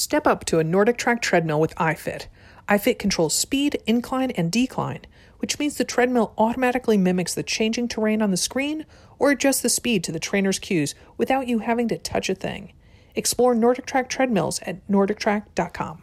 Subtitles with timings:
[0.00, 2.28] Step up to a NordicTrack treadmill with iFit.
[2.70, 5.02] iFit controls speed, incline, and decline,
[5.40, 8.86] which means the treadmill automatically mimics the changing terrain on the screen
[9.18, 12.72] or adjusts the speed to the trainer's cues without you having to touch a thing.
[13.14, 16.00] Explore NordicTrack treadmills at nordictrack.com.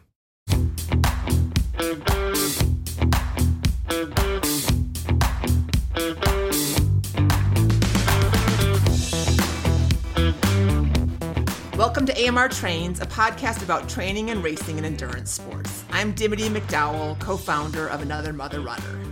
[11.98, 15.84] Welcome to AMR Trains, a podcast about training and racing in endurance sports.
[15.90, 19.04] I'm Dimity McDowell, co founder of Another Mother Runner.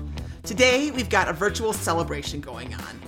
[0.43, 3.02] Today, we've got a virtual celebration going on.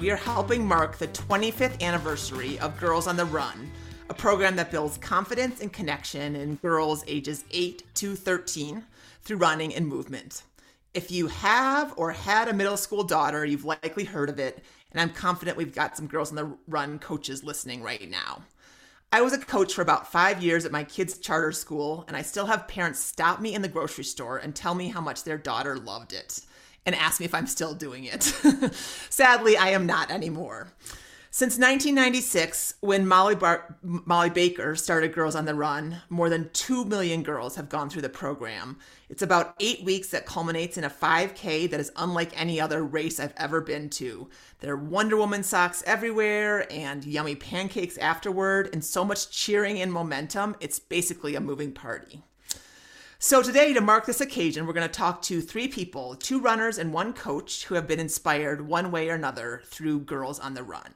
[0.00, 3.70] We are helping mark the 25th anniversary of Girls on the Run,
[4.08, 8.82] a program that builds confidence and connection in girls ages 8 to 13
[9.20, 10.44] through running and movement.
[10.94, 14.98] If you have or had a middle school daughter, you've likely heard of it, and
[14.98, 18.40] I'm confident we've got some Girls on the Run coaches listening right now.
[19.10, 22.20] I was a coach for about five years at my kids' charter school, and I
[22.20, 25.38] still have parents stop me in the grocery store and tell me how much their
[25.38, 26.40] daughter loved it
[26.84, 28.22] and ask me if I'm still doing it.
[29.08, 30.72] Sadly, I am not anymore.
[31.30, 36.86] Since 1996, when Molly, Bar- Molly Baker started Girls on the Run, more than 2
[36.86, 38.78] million girls have gone through the program.
[39.10, 43.20] It's about eight weeks that culminates in a 5K that is unlike any other race
[43.20, 44.30] I've ever been to.
[44.60, 49.92] There are Wonder Woman socks everywhere and yummy pancakes afterward, and so much cheering and
[49.92, 50.56] momentum.
[50.60, 52.22] It's basically a moving party.
[53.18, 56.78] So, today, to mark this occasion, we're going to talk to three people two runners
[56.78, 60.62] and one coach who have been inspired one way or another through Girls on the
[60.62, 60.94] Run.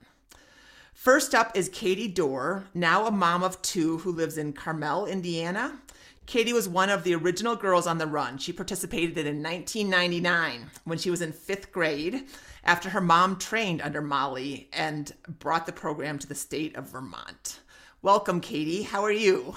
[1.03, 5.81] First up is Katy Doar, now a mom of two who lives in Carmel, Indiana.
[6.27, 8.39] Katy was one of the original girls on the run.
[8.39, 12.29] She participated in 1999 when she was in fifth grade
[12.63, 17.59] after her mom trained under Molly and brought the program to the state of Vermont.
[18.03, 18.85] Welcome, Katy.
[18.85, 19.57] How are you?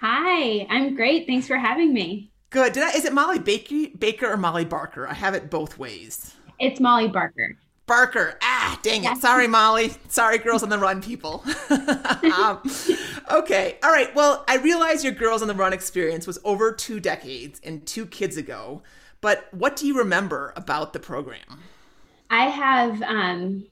[0.00, 1.26] Hi, I'm great.
[1.26, 2.32] Thanks for having me.
[2.48, 2.72] Good.
[2.72, 5.06] Did I, is it Molly Baker, Baker or Molly Barker?
[5.06, 6.34] I have it both ways.
[6.58, 7.58] It's Molly Barker.
[7.86, 8.38] Barker.
[8.42, 9.18] Ah, dang it.
[9.18, 9.92] Sorry, Molly.
[10.08, 11.44] Sorry, Girls on the Run people.
[12.34, 12.62] um,
[13.30, 13.78] okay.
[13.82, 14.14] All right.
[14.14, 18.06] Well, I realize your Girls on the Run experience was over two decades and two
[18.06, 18.82] kids ago,
[19.20, 21.60] but what do you remember about the program?
[22.30, 23.66] I have um,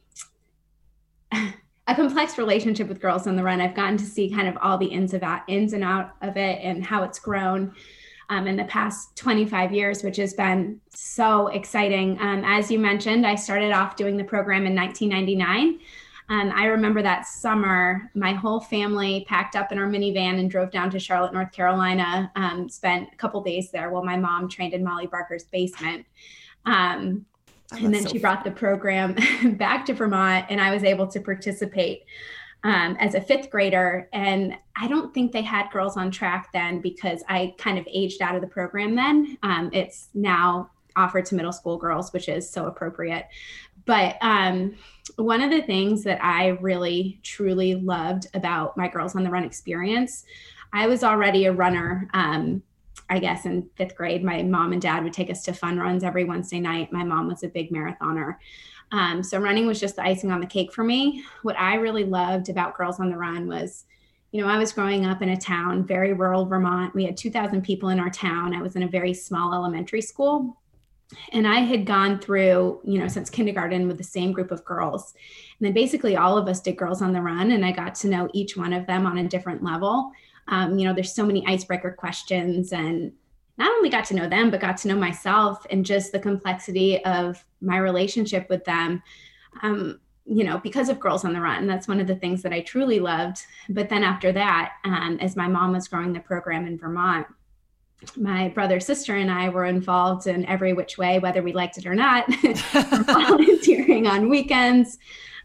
[1.32, 3.62] a complex relationship with Girls on the Run.
[3.62, 6.58] I've gotten to see kind of all the ins, of, ins and out of it
[6.62, 7.74] and how it's grown
[8.28, 12.18] um, in the past 25 years, which has been so exciting.
[12.20, 15.80] Um, as you mentioned, I started off doing the program in 1999.
[16.28, 20.70] And I remember that summer, my whole family packed up in our minivan and drove
[20.70, 22.30] down to Charlotte, North Carolina.
[22.36, 26.06] Um, spent a couple days there while my mom trained in Molly Barker's basement.
[26.64, 27.26] Um,
[27.72, 29.16] oh, and then so she brought the program
[29.58, 32.04] back to Vermont, and I was able to participate
[32.64, 34.08] um, as a fifth grader.
[34.12, 38.22] And I don't think they had girls on track then because I kind of aged
[38.22, 39.36] out of the program then.
[39.42, 43.26] Um, it's now offered to middle school girls, which is so appropriate.
[43.84, 44.76] But um,
[45.16, 49.44] one of the things that I really truly loved about my Girls on the Run
[49.44, 50.24] experience,
[50.72, 52.08] I was already a runner.
[52.14, 52.62] Um,
[53.10, 56.04] I guess in fifth grade, my mom and dad would take us to fun runs
[56.04, 56.92] every Wednesday night.
[56.92, 58.36] My mom was a big marathoner.
[58.92, 61.24] Um, so running was just the icing on the cake for me.
[61.42, 63.84] What I really loved about Girls on the Run was,
[64.30, 66.94] you know, I was growing up in a town, very rural Vermont.
[66.94, 68.54] We had 2,000 people in our town.
[68.54, 70.58] I was in a very small elementary school.
[71.32, 75.14] And I had gone through, you know, since kindergarten with the same group of girls.
[75.58, 78.08] And then basically all of us did Girls on the Run, and I got to
[78.08, 80.10] know each one of them on a different level.
[80.48, 83.12] Um, you know, there's so many icebreaker questions and
[83.58, 87.04] not only got to know them, but got to know myself and just the complexity
[87.04, 89.02] of my relationship with them.
[89.62, 91.66] Um, you know, because of Girls on the Run.
[91.66, 93.44] That's one of the things that I truly loved.
[93.68, 97.26] But then after that, um, as my mom was growing the program in Vermont,
[98.16, 101.86] my brother, sister, and I were involved in every which way, whether we liked it
[101.86, 102.32] or not,
[103.06, 104.98] volunteering on weekends.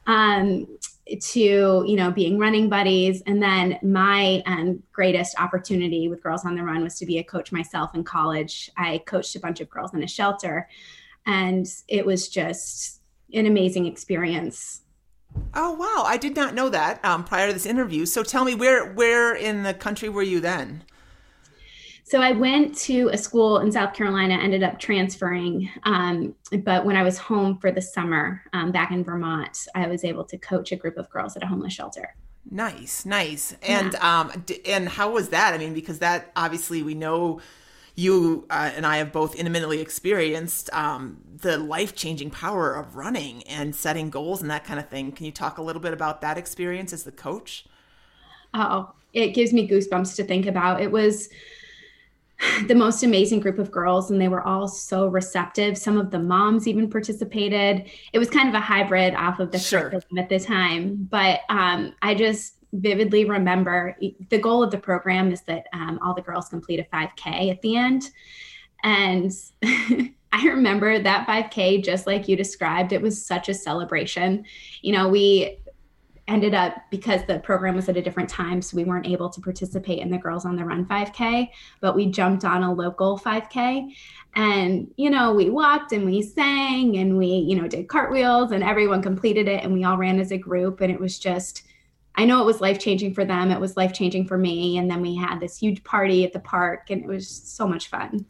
[0.05, 0.67] Um,
[1.21, 1.39] to
[1.87, 3.21] you know being running buddies.
[3.25, 7.23] And then my um, greatest opportunity with girls on the run was to be a
[7.23, 8.69] coach myself in college.
[8.77, 10.67] I coached a bunch of girls in a shelter
[11.25, 13.01] and it was just
[13.33, 14.81] an amazing experience.
[15.53, 16.03] Oh wow.
[16.05, 18.05] I did not know that um, prior to this interview.
[18.05, 20.83] So tell me where where in the country were you then
[22.09, 25.69] so I went to a school in South Carolina, ended up transferring.
[25.83, 30.05] Um, but when I was home for the summer um, back in Vermont, I was
[30.05, 32.15] able to coach a group of girls at a homeless shelter.
[32.49, 33.57] Nice, nice.
[33.61, 34.19] And yeah.
[34.21, 35.53] um, and how was that?
[35.53, 37.41] I mean, because that obviously we know
[37.95, 43.43] you uh, and I have both intimately experienced um, the life changing power of running
[43.43, 45.11] and setting goals and that kind of thing.
[45.11, 47.65] Can you talk a little bit about that experience as the coach?
[48.53, 50.81] Oh, it gives me goosebumps to think about.
[50.81, 51.27] It was
[52.67, 55.77] the most amazing group of girls and they were all so receptive.
[55.77, 57.89] Some of the moms even participated.
[58.13, 59.93] It was kind of a hybrid off of the sure.
[60.17, 63.97] at the time but um, i just vividly remember
[64.29, 67.61] the goal of the program is that um, all the girls complete a 5k at
[67.61, 68.11] the end.
[68.83, 69.31] And
[70.33, 74.45] i remember that 5k just like you described it was such a celebration.
[74.81, 75.59] You know we
[76.27, 79.39] ended up because the program was at a different time so we weren't able to
[79.39, 83.93] participate in the girls on the run 5k but we jumped on a local 5k
[84.35, 88.63] and you know we walked and we sang and we you know did cartwheels and
[88.63, 91.63] everyone completed it and we all ran as a group and it was just
[92.15, 94.91] i know it was life changing for them it was life changing for me and
[94.91, 98.25] then we had this huge party at the park and it was so much fun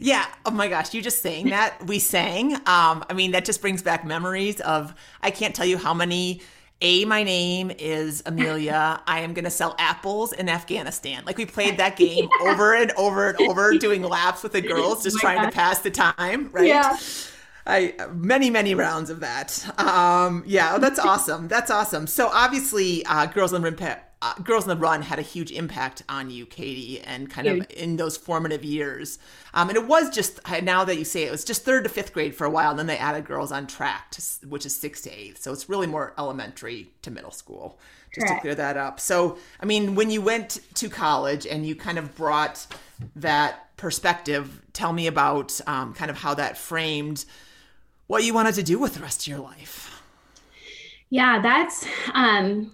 [0.00, 0.26] yeah.
[0.46, 0.94] Oh my gosh.
[0.94, 2.54] You just saying that we sang.
[2.54, 6.40] Um, I mean, that just brings back memories of, I can't tell you how many
[6.80, 9.02] a, my name is Amelia.
[9.04, 11.24] I am going to sell apples in Afghanistan.
[11.26, 12.50] Like we played that game yeah.
[12.52, 15.80] over and over and over, doing laps with the girls, just oh trying to pass
[15.80, 16.66] the time, right?
[16.66, 16.96] Yeah.
[17.66, 19.68] I many many rounds of that.
[19.78, 21.48] Um, yeah, that's awesome.
[21.48, 22.06] That's awesome.
[22.06, 23.72] So obviously, uh, Girls in the
[24.20, 27.70] uh, Girls in the Run had a huge impact on you, Katy, and kind of
[27.70, 29.18] in those formative years.
[29.54, 31.90] Um, and it was just now that you say it, it was just third to
[31.90, 34.74] fifth grade for a while, and then they added Girls on Track, to, which is
[34.74, 35.40] sixth to eighth.
[35.42, 37.78] So it's really more elementary to middle school.
[38.12, 38.38] Just Correct.
[38.38, 38.98] to clear that up.
[38.98, 42.66] So, I mean, when you went to college and you kind of brought
[43.16, 47.24] that perspective, tell me about um, kind of how that framed
[48.06, 50.02] what you wanted to do with the rest of your life.
[51.10, 52.72] Yeah, that's um,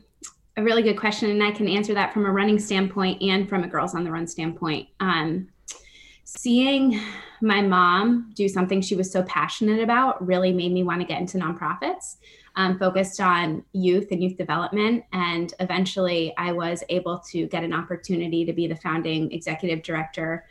[0.56, 1.30] a really good question.
[1.30, 4.10] And I can answer that from a running standpoint and from a girls on the
[4.10, 4.88] run standpoint.
[5.00, 5.48] Um,
[6.24, 7.00] seeing
[7.40, 11.20] my mom do something she was so passionate about really made me want to get
[11.20, 12.16] into nonprofits.
[12.56, 15.02] Um, focused on youth and youth development.
[15.12, 20.46] And eventually, I was able to get an opportunity to be the founding executive director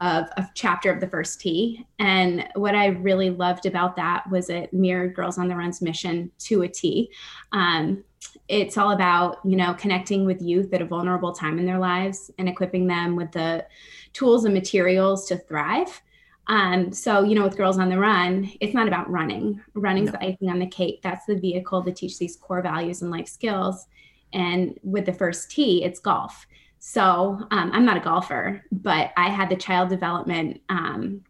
[0.00, 1.86] of a chapter of the First Tee.
[1.98, 6.30] And what I really loved about that was it mirrored Girls on the Run's mission
[6.40, 7.10] to a T.
[7.52, 8.04] Um,
[8.48, 12.30] it's all about, you know, connecting with youth at a vulnerable time in their lives
[12.38, 13.66] and equipping them with the
[14.12, 16.02] tools and materials to thrive.
[16.46, 19.62] Um, so, you know, with Girls on the Run, it's not about running.
[19.74, 20.12] Running's no.
[20.12, 21.00] the icing on the cake.
[21.02, 23.86] That's the vehicle to teach these core values and life skills.
[24.32, 26.46] And with the First Tee, it's golf.
[26.86, 27.02] So
[27.50, 31.22] um, I'm not a golfer, but I had the child development um,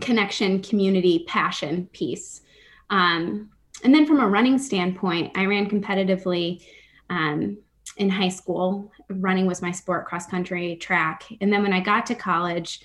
[0.00, 2.40] connection, community, passion piece.
[2.88, 3.50] Um,
[3.84, 6.64] and then from a running standpoint, I ran competitively
[7.10, 7.58] um,
[7.98, 8.90] in high school.
[9.10, 11.24] Running was my sport, cross country, track.
[11.42, 12.80] And then when I got to college,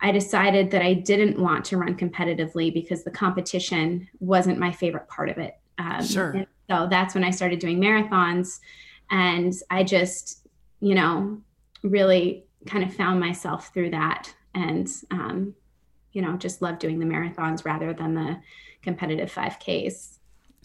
[0.00, 5.08] I decided that I didn't want to run competitively because the competition wasn't my favorite
[5.08, 5.58] part of it.
[5.78, 6.46] Um, sure.
[6.70, 8.60] So that's when I started doing marathons.
[9.10, 10.46] And I just,
[10.78, 11.42] you know,
[11.82, 15.54] really kind of found myself through that and um,
[16.12, 18.40] you know just love doing the marathons rather than the
[18.82, 20.16] competitive 5ks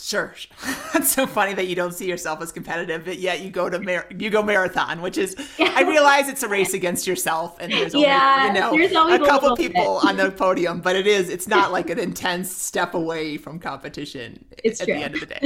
[0.01, 0.33] Sure,
[0.93, 3.79] that's so funny that you don't see yourself as competitive, but yet you go to
[3.79, 7.93] mar- you go marathon, which is I realize it's a race against yourself, and there's
[7.93, 11.71] only yeah, you know a couple people on the podium, but it is it's not
[11.71, 14.95] like an intense step away from competition it's at true.
[14.95, 15.41] the end of the day.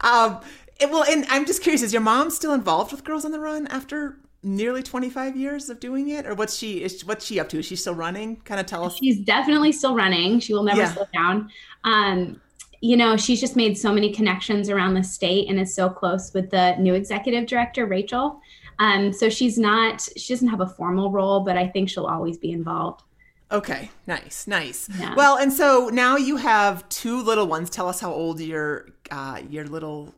[0.00, 0.40] um,
[0.80, 3.40] it, well, and I'm just curious: is your mom still involved with Girls on the
[3.40, 7.48] Run after nearly 25 years of doing it or what's she is what's she up
[7.48, 10.62] to is she still running kind of tell us she's definitely still running she will
[10.62, 10.92] never yeah.
[10.92, 11.50] slow down
[11.82, 12.40] um
[12.80, 16.32] you know she's just made so many connections around the state and is so close
[16.34, 18.40] with the new executive director rachel
[18.78, 22.38] um so she's not she doesn't have a formal role but i think she'll always
[22.38, 23.02] be involved
[23.50, 24.90] Okay, nice, nice.
[24.98, 25.14] Yeah.
[25.14, 27.70] Well, and so now you have two little ones.
[27.70, 30.14] Tell us how old your uh, your little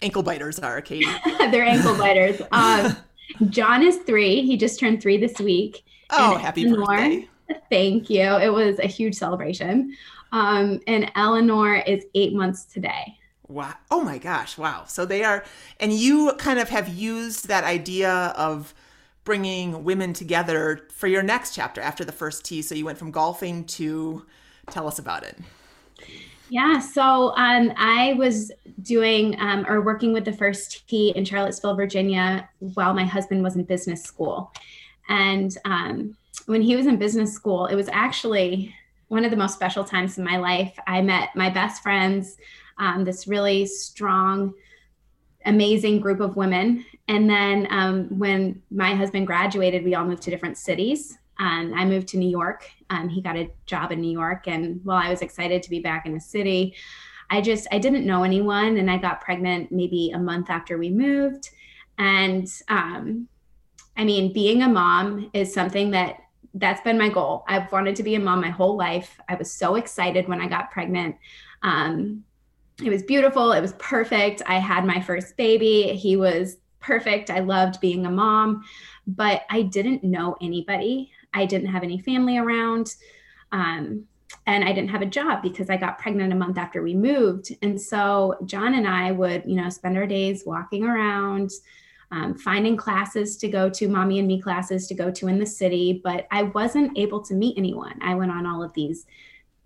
[0.00, 1.10] ankle biters are, Katy.
[1.50, 2.40] They're ankle biters.
[2.52, 2.96] Um,
[3.48, 4.42] John is three.
[4.42, 5.84] He just turned three this week.
[6.10, 7.28] Oh, and happy Eleanor, birthday.
[7.70, 8.22] Thank you.
[8.22, 9.94] It was a huge celebration.
[10.32, 13.18] Um, and Eleanor is eight months today.
[13.46, 13.74] Wow.
[13.90, 14.58] Oh my gosh.
[14.58, 14.84] Wow.
[14.86, 15.44] So they are,
[15.80, 18.74] and you kind of have used that idea of
[19.24, 22.62] bringing women together for your next chapter after the First Tee.
[22.62, 24.26] So you went from golfing to
[24.70, 25.38] tell us about it.
[26.50, 28.50] Yeah, so um, I was
[28.82, 33.56] doing um, or working with the First Tee in Charlottesville, Virginia, while my husband was
[33.56, 34.52] in business school.
[35.08, 38.74] And um, when he was in business school, it was actually
[39.08, 40.78] one of the most special times in my life.
[40.86, 42.36] I met my best friends,
[42.78, 44.54] um, this really strong,
[45.44, 46.84] amazing group of women.
[47.08, 51.18] And then um, when my husband graduated, we all moved to different cities.
[51.38, 52.68] And I moved to New York.
[52.90, 54.48] Um, he got a job in New York.
[54.48, 56.74] And while I was excited to be back in the city,
[57.30, 60.90] I just I didn't know anyone, and I got pregnant maybe a month after we
[60.90, 61.50] moved,
[61.98, 63.28] and um,
[63.96, 66.20] I mean, being a mom is something that
[66.54, 67.44] that's been my goal.
[67.46, 69.20] I've wanted to be a mom my whole life.
[69.28, 71.16] I was so excited when I got pregnant.
[71.62, 72.24] Um,
[72.82, 73.52] it was beautiful.
[73.52, 74.40] It was perfect.
[74.46, 75.94] I had my first baby.
[75.94, 77.28] He was perfect.
[77.28, 78.64] I loved being a mom,
[79.06, 81.12] but I didn't know anybody.
[81.34, 82.94] I didn't have any family around.
[83.52, 84.04] Um,
[84.46, 87.54] and I didn't have a job because I got pregnant a month after we moved.
[87.62, 91.50] And so John and I would, you know, spend our days walking around,
[92.10, 95.46] um, finding classes to go to, mommy and me classes to go to in the
[95.46, 96.00] city.
[96.02, 97.98] But I wasn't able to meet anyone.
[98.02, 99.06] I went on all of these,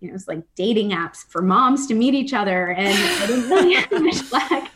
[0.00, 3.49] you know, it's like dating apps for moms to meet each other, and I didn't
[3.49, 4.69] really have much luck.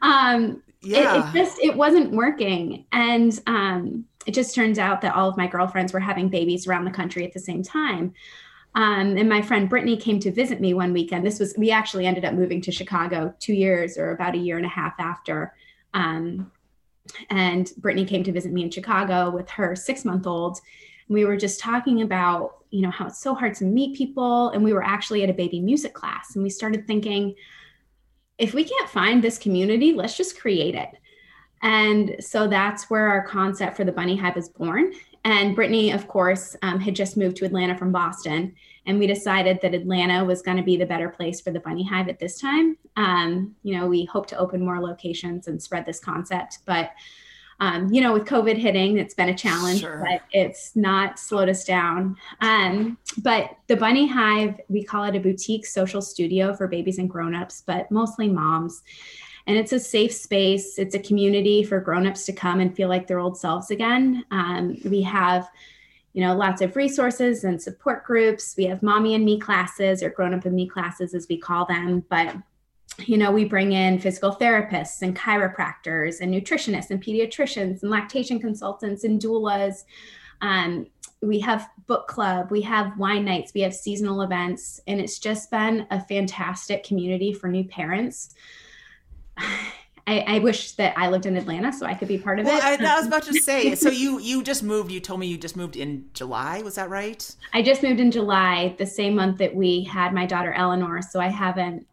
[0.00, 1.28] Um, yeah.
[1.28, 5.36] It, it, just it wasn't working, and um, it just turns out that all of
[5.36, 8.14] my girlfriends were having babies around the country at the same time.
[8.74, 11.26] Um, and my friend Brittany came to visit me one weekend.
[11.26, 14.56] This was, we actually ended up moving to Chicago two years or about a year
[14.56, 15.54] and a half after.
[15.92, 16.50] Um,
[17.28, 20.60] and Brittany came to visit me in Chicago with her six month old.
[21.08, 24.50] We were just talking about, you know, how it's so hard to meet people.
[24.50, 26.34] And we were actually at a baby music class.
[26.34, 27.34] And we started thinking,
[28.38, 30.88] if we can't find this community, let's just create it.
[31.62, 34.92] And so that's where our concept for the Bunny Hive is born.
[35.24, 38.54] And Brittany, of course, um, had just moved to Atlanta from Boston.
[38.86, 41.84] And we decided that Atlanta was going to be the better place for the Bunny
[41.84, 42.76] Hive at this time.
[42.96, 46.58] Um, you know, we hope to open more locations and spread this concept.
[46.66, 46.90] But,
[47.60, 50.04] um, you know, with COVID hitting, it's been a challenge, sure.
[50.10, 52.16] but it's not slowed us down.
[52.40, 57.08] Um, but the Bunny Hive, we call it a boutique social studio for babies and
[57.08, 58.82] grown-ups, but mostly moms
[59.46, 60.78] and it's a safe space.
[60.78, 64.24] It's a community for grown-ups to come and feel like their old selves again.
[64.30, 65.48] Um, we have,
[66.12, 68.54] you know, lots of resources and support groups.
[68.56, 72.04] We have mommy and me classes or grown-up and me classes, as we call them.
[72.08, 72.36] But
[72.98, 78.38] you know, we bring in physical therapists and chiropractors and nutritionists and pediatricians and lactation
[78.38, 79.84] consultants and doulas.
[80.42, 80.86] Um,
[81.22, 85.50] we have book club, we have wine nights, we have seasonal events, and it's just
[85.50, 88.34] been a fantastic community for new parents.
[90.06, 92.58] I, I, wish that I lived in Atlanta so I could be part of well,
[92.58, 92.80] it.
[92.80, 93.74] I, I was about to say.
[93.74, 94.90] so you you just moved.
[94.90, 96.60] You told me you just moved in July.
[96.62, 97.34] Was that right?
[97.54, 101.02] I just moved in July, the same month that we had my daughter Eleanor.
[101.02, 101.86] So I haven't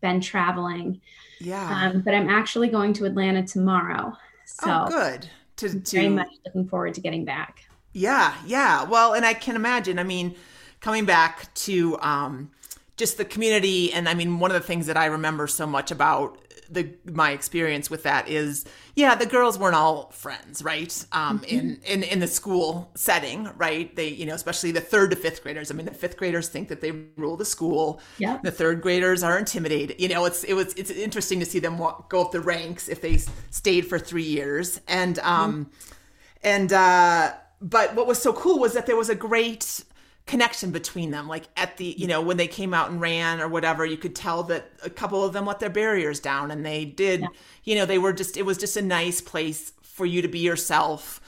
[0.00, 1.00] been traveling.
[1.40, 1.90] Yeah.
[1.90, 4.16] Um, but I'm actually going to Atlanta tomorrow.
[4.46, 5.28] So oh, good.
[5.56, 7.68] To, to very much looking forward to getting back.
[7.92, 8.84] Yeah, yeah.
[8.84, 9.98] Well, and I can imagine.
[9.98, 10.36] I mean,
[10.80, 12.50] coming back to um,
[12.96, 15.90] just the community, and I mean, one of the things that I remember so much
[15.90, 16.38] about
[16.70, 21.06] the my experience with that is yeah the girls weren't all friends right?
[21.12, 21.56] Um, mm-hmm.
[21.56, 23.94] in, in in the school setting right?
[23.94, 25.70] They you know especially the third to fifth graders.
[25.70, 28.00] I mean the fifth graders think that they rule the school.
[28.18, 28.38] Yeah.
[28.42, 30.00] The third graders are intimidated.
[30.00, 32.88] You know it's it was it's interesting to see them walk, go up the ranks
[32.88, 33.18] if they
[33.50, 34.80] stayed for three years.
[34.88, 35.94] And um mm-hmm.
[36.42, 39.84] and uh but what was so cool was that there was a great
[40.28, 41.26] connection between them.
[41.26, 44.14] Like at the you know when they came out and ran or whatever you could
[44.14, 47.28] tell that a couple of them let their barriers down and they did yeah.
[47.64, 50.38] you know they were just it was just a nice place for you to be
[50.38, 51.20] yourself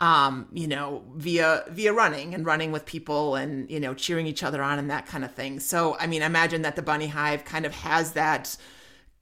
[0.00, 4.42] um you know via via running and running with people and you know cheering each
[4.42, 5.60] other on and that kind of thing.
[5.60, 8.56] So i mean imagine that the bunny hive kind of has that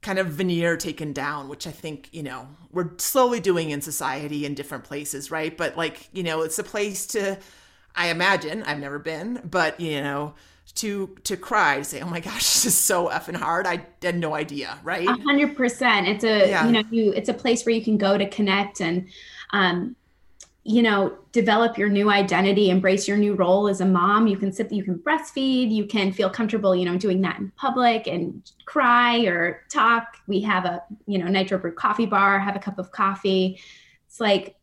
[0.01, 4.45] kind of veneer taken down which i think you know we're slowly doing in society
[4.45, 5.57] in different places right?
[5.57, 7.37] But like you know it's a place to
[7.95, 10.33] I imagine I've never been, but you know,
[10.75, 14.17] to to cry to say, "Oh my gosh, this is so effing hard." I had
[14.17, 15.07] no idea, right?
[15.07, 16.07] A hundred percent.
[16.07, 16.65] It's a yeah.
[16.65, 19.07] you know you it's a place where you can go to connect and
[19.51, 19.95] um,
[20.63, 24.27] you know develop your new identity, embrace your new role as a mom.
[24.27, 27.51] You can sit, you can breastfeed, you can feel comfortable, you know, doing that in
[27.55, 30.17] public and cry or talk.
[30.27, 33.59] We have a you know nitro brew coffee bar, have a cup of coffee.
[34.07, 34.57] It's like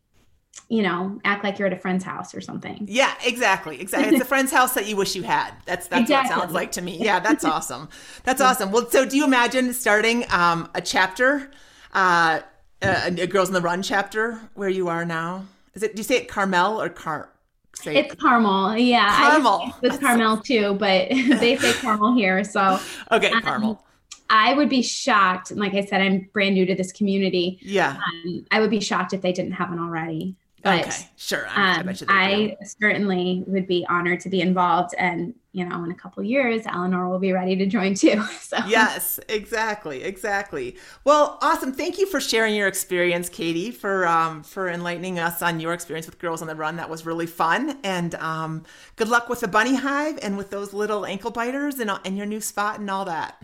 [0.69, 2.85] you know, act like you're at a friend's house or something.
[2.89, 3.79] Yeah, exactly.
[3.79, 4.15] Exactly.
[4.15, 5.51] It's a friend's house that you wish you had.
[5.65, 6.29] That's that's exactly.
[6.29, 6.97] what it sounds like to me.
[6.97, 7.89] Yeah, that's awesome.
[8.23, 8.71] That's awesome.
[8.71, 11.51] Well, so do you imagine starting um, a chapter,
[11.93, 12.39] uh,
[12.81, 15.45] a, a, Girls in the Run chapter where you are now?
[15.73, 15.95] Is it?
[15.95, 17.29] Do you say it Carmel or Car?
[17.75, 18.77] Say it's Carmel.
[18.77, 19.75] Yeah, Carmel.
[19.81, 22.43] It's Carmel too, but they say Carmel here.
[22.43, 22.79] So
[23.11, 23.85] okay, um, Carmel.
[24.29, 25.51] I would be shocked.
[25.51, 27.59] Like I said, I'm brand new to this community.
[27.61, 27.97] Yeah.
[27.97, 30.35] Um, I would be shocked if they didn't have one already.
[30.63, 31.45] But, okay, sure.
[31.49, 35.91] I, um, I, I certainly would be honored to be involved, and you know, in
[35.91, 38.23] a couple years, Eleanor will be ready to join too.
[38.39, 40.77] So yes, exactly, exactly.
[41.03, 41.73] Well, awesome.
[41.73, 46.05] Thank you for sharing your experience, Katy, for um, for enlightening us on your experience
[46.05, 46.77] with Girls on the Run.
[46.77, 48.63] That was really fun, and um,
[48.95, 52.25] good luck with the bunny hive and with those little ankle biters and and your
[52.25, 53.41] new spot and all that.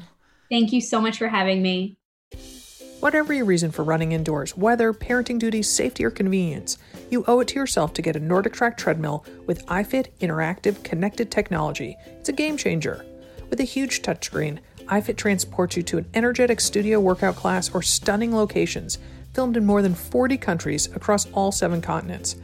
[0.49, 1.97] Thank you so much for having me.
[2.99, 6.77] Whatever your reason for running indoors, weather, parenting duties, safety, or convenience.
[7.09, 11.97] You owe it to yourself to get a NordicTrack treadmill with iFit interactive connected technology.
[12.05, 13.03] It's a game changer.
[13.49, 18.35] With a huge touchscreen, iFit transports you to an energetic studio workout class or stunning
[18.35, 18.99] locations
[19.33, 22.35] filmed in more than 40 countries across all seven continents.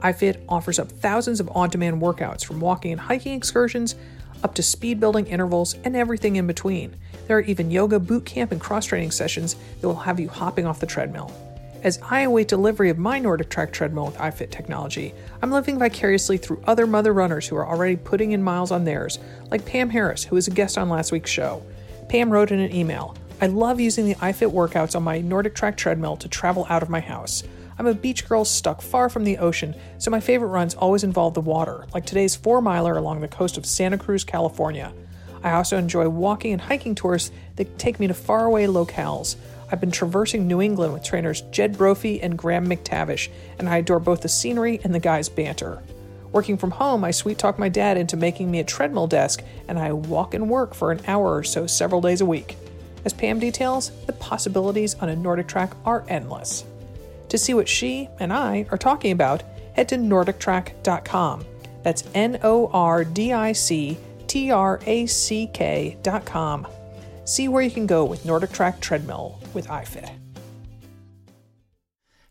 [0.00, 3.94] iFit offers up thousands of on demand workouts from walking and hiking excursions
[4.42, 6.94] up to speed building intervals and everything in between.
[7.26, 10.66] There are even yoga, boot camp, and cross training sessions that will have you hopping
[10.66, 11.49] off the treadmill.
[11.82, 16.36] As I await delivery of my Nordic Track treadmill with iFit technology, I'm living vicariously
[16.36, 19.18] through other mother runners who are already putting in miles on theirs,
[19.50, 21.62] like Pam Harris, who was a guest on last week's show.
[22.10, 25.78] Pam wrote in an email I love using the iFit workouts on my Nordic Track
[25.78, 27.44] treadmill to travel out of my house.
[27.78, 31.32] I'm a beach girl stuck far from the ocean, so my favorite runs always involve
[31.32, 34.92] the water, like today's four miler along the coast of Santa Cruz, California.
[35.42, 39.36] I also enjoy walking and hiking tours that take me to faraway locales.
[39.70, 44.00] I've been traversing New England with trainers Jed Brophy and Graham McTavish, and I adore
[44.00, 45.80] both the scenery and the guys' banter.
[46.32, 49.78] Working from home, I sweet talk my dad into making me a treadmill desk, and
[49.78, 52.56] I walk and work for an hour or so several days a week.
[53.04, 56.64] As Pam details, the possibilities on a Nordic track are endless.
[57.28, 59.42] To see what she and I are talking about,
[59.74, 61.44] head to NordicTrack.com.
[61.82, 63.96] That's N O R D I C
[64.26, 66.66] T R A C K.com.
[67.24, 70.10] See where you can go with Nordic Track Treadmill with iFit.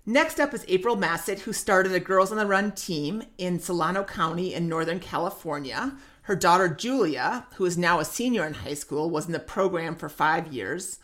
[0.06, 4.04] Next up is April Massett, who started a Girls on the Run team in Solano
[4.04, 5.96] County in Northern California.
[6.24, 9.96] Her daughter Julia, who is now a senior in high school, was in the program
[9.96, 11.00] for five years.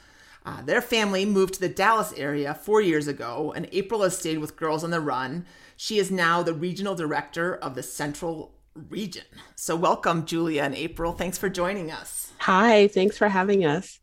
[0.45, 4.39] Uh, their family moved to the Dallas area four years ago, and April has stayed
[4.39, 5.45] with Girls on the Run.
[5.77, 8.55] She is now the regional director of the Central
[8.89, 9.25] region.
[9.55, 11.13] So, welcome, Julia and April.
[11.13, 12.31] Thanks for joining us.
[12.39, 13.99] Hi, thanks for having us.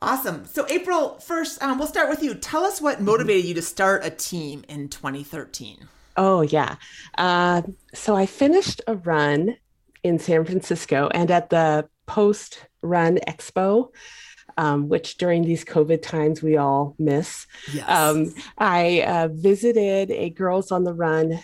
[0.00, 0.44] Awesome.
[0.44, 2.34] So, April, first, um, we'll start with you.
[2.34, 5.88] Tell us what motivated you to start a team in 2013.
[6.16, 6.76] Oh, yeah.
[7.16, 7.62] Uh,
[7.94, 9.56] so, I finished a run
[10.04, 13.90] in San Francisco and at the post run expo.
[14.56, 17.46] Um, which during these COVID times we all miss.
[17.72, 17.88] Yes.
[17.88, 21.38] Um, I uh, visited a Girls on the Run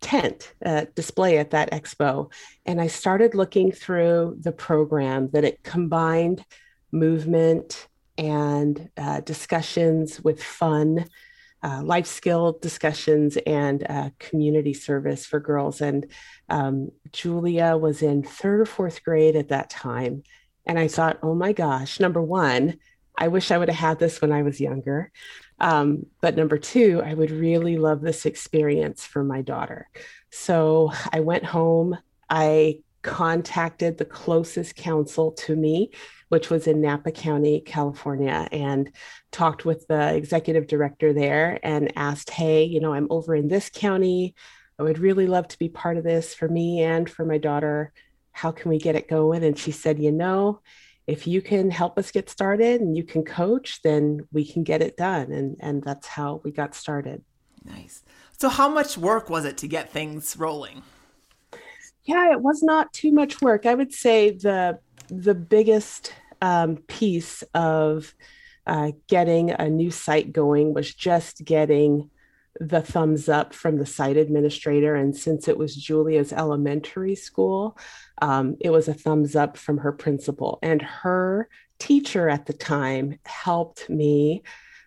[0.00, 2.32] tent uh, display at that expo.
[2.66, 6.44] And I started looking through the program that it combined
[6.92, 7.86] movement
[8.18, 11.06] and uh, discussions with fun,
[11.62, 15.80] uh, life skill discussions, and uh, community service for girls.
[15.80, 16.06] And
[16.48, 20.24] um, Julia was in third or fourth grade at that time.
[20.66, 22.78] And I thought, oh my gosh, number one,
[23.16, 25.10] I wish I would have had this when I was younger.
[25.58, 29.88] Um, but number two, I would really love this experience for my daughter.
[30.30, 31.98] So I went home.
[32.30, 35.90] I contacted the closest council to me,
[36.28, 38.90] which was in Napa County, California, and
[39.32, 43.70] talked with the executive director there and asked, Hey, you know, I'm over in this
[43.72, 44.34] county.
[44.78, 47.92] I would really love to be part of this for me and for my daughter.
[48.32, 49.42] How can we get it going?
[49.42, 50.60] And she said, You know,
[51.06, 54.82] if you can help us get started and you can coach, then we can get
[54.82, 55.32] it done.
[55.32, 57.24] And, and that's how we got started.
[57.64, 58.02] Nice.
[58.38, 60.82] So, how much work was it to get things rolling?
[62.04, 63.66] Yeah, it was not too much work.
[63.66, 68.14] I would say the the biggest um, piece of
[68.66, 72.10] uh, getting a new site going was just getting
[72.60, 74.94] the thumbs up from the site administrator.
[74.94, 77.78] And since it was Julia's elementary school,
[78.20, 80.58] um, it was a thumbs up from her principal.
[80.62, 84.42] And her teacher at the time helped me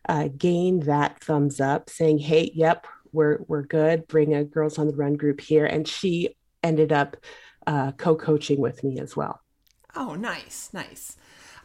[0.07, 4.07] uh, gain that thumbs up, saying, "Hey, yep, we're we're good.
[4.07, 7.17] Bring a Girls on the Run group here." And she ended up
[7.67, 9.39] uh, co-coaching with me as well.
[9.95, 11.17] Oh, nice, nice.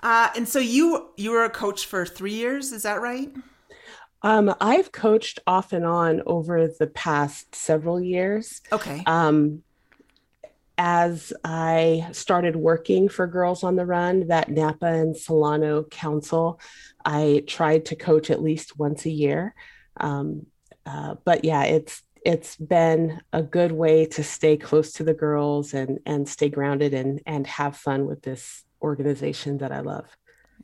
[0.03, 3.33] Uh, and so you you were a coach for three years, is that right?
[4.23, 8.61] Um, I've coached off and on over the past several years.
[8.73, 9.03] Okay.
[9.07, 9.63] Um,
[10.79, 16.61] as I started working for Girls on the Run, that Napa and Solano Council,
[17.05, 19.55] I tried to coach at least once a year.
[19.97, 20.47] Um,
[20.85, 25.73] uh, but yeah, it's it's been a good way to stay close to the girls
[25.73, 30.07] and and stay grounded and and have fun with this organization that I love.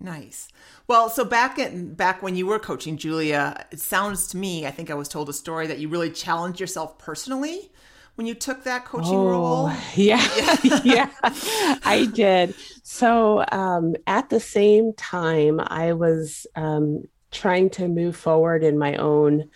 [0.00, 0.48] Nice.
[0.88, 4.72] Well, so back in back when you were coaching Julia, it sounds to me, I
[4.72, 7.70] think I was told a story that you really challenged yourself personally
[8.16, 9.72] when you took that coaching oh, role?
[9.94, 10.20] Yeah,
[10.84, 12.56] yeah, I did.
[12.82, 18.96] So um, at the same time, I was um, trying to move forward in my
[18.96, 19.48] own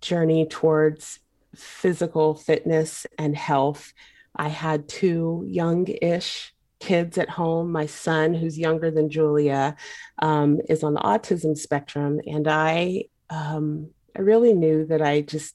[0.00, 1.20] journey towards
[1.56, 3.92] physical fitness and health.
[4.36, 7.72] I had two young ish kids at home.
[7.72, 9.76] My son, who's younger than Julia,
[10.18, 12.20] um, is on the autism spectrum.
[12.26, 15.54] And I, um, I really knew that I just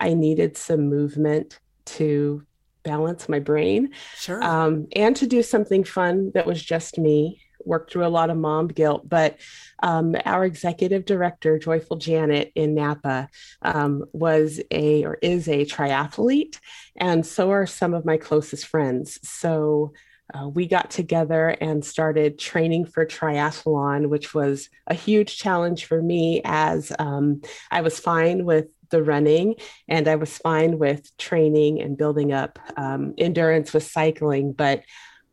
[0.00, 2.42] I needed some movement to
[2.82, 3.90] balance my brain.
[4.16, 4.42] Sure.
[4.42, 7.42] Um, and to do something fun that was just me.
[7.64, 9.38] Worked through a lot of mom guilt, but
[9.82, 13.28] um, our executive director, Joyful Janet in Napa,
[13.62, 16.58] um, was a or is a triathlete,
[16.96, 19.18] and so are some of my closest friends.
[19.28, 19.92] So
[20.34, 26.00] uh, we got together and started training for triathlon, which was a huge challenge for
[26.00, 29.54] me as um, I was fine with the running
[29.88, 34.82] and I was fine with training and building up um, endurance with cycling, but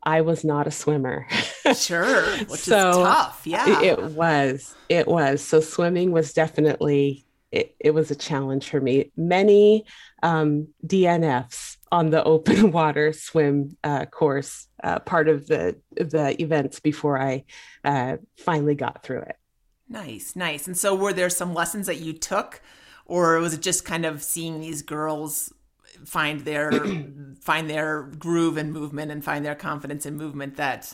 [0.04, 1.28] I was not a swimmer.
[1.76, 2.24] sure.
[2.46, 3.42] Which so is tough.
[3.46, 3.82] Yeah.
[3.82, 4.76] It was.
[4.90, 5.42] It was.
[5.42, 9.12] So swimming was definitely it, it was a challenge for me.
[9.16, 9.86] Many
[10.22, 16.80] um, DNFs on the open water swim uh, course, uh, part of the the events
[16.80, 17.46] before I
[17.84, 19.38] uh, finally got through it.
[19.90, 20.68] Nice, nice.
[20.68, 22.62] And so, were there some lessons that you took,
[23.06, 25.54] or was it just kind of seeing these girls
[26.06, 26.72] find their
[27.42, 30.94] find their groove and movement and find their confidence in movement that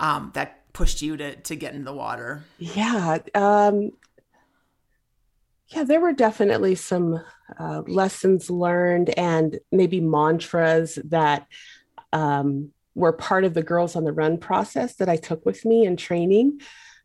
[0.00, 2.44] um, that pushed you to to get in the water?
[2.58, 3.90] Yeah, um,
[5.68, 7.22] yeah, there were definitely some
[7.58, 11.46] uh, lessons learned and maybe mantras that
[12.12, 15.86] um, were part of the Girls on the Run process that I took with me
[15.86, 16.60] in training.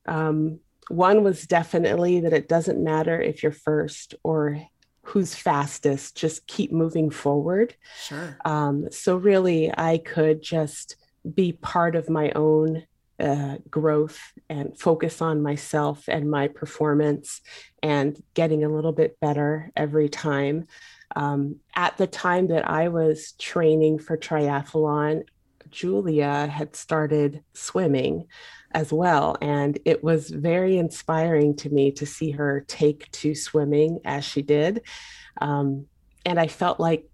[0.06, 4.62] Um, one was definitely that it doesn't matter if you're first or
[5.08, 7.76] who's fastest, just keep moving forward.
[8.04, 8.38] Sure.
[8.44, 10.96] Um, so, really, I could just
[11.34, 12.84] be part of my own
[13.20, 17.42] uh, growth and focus on myself and my performance
[17.82, 20.66] and getting a little bit better every time.
[21.16, 25.24] Um, at the time that I was training for triathlon,
[25.78, 28.26] Julia had started swimming
[28.72, 29.38] as well.
[29.44, 34.42] And it was very inspiring to me to see her take to swimming as she
[34.42, 34.82] did.
[35.40, 35.86] Um,
[36.26, 37.08] and I felt like